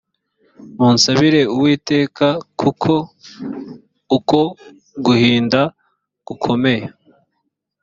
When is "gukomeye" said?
6.27-6.85